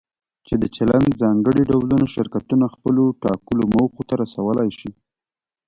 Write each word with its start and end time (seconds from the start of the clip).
چې 0.47 0.53
د 0.61 0.63
چلند 0.75 1.07
ځانګړي 1.21 1.61
ډولونه 1.69 2.05
شرکتونه 2.15 2.65
خپلو 2.73 3.03
ټاکلو 3.23 3.63
موخو 3.73 4.01
ته 4.09 4.13
رسولی 4.21 4.69
شي. 4.79 4.89